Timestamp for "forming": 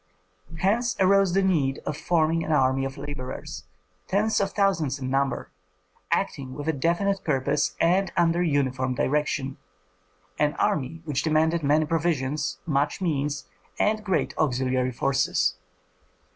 1.95-2.43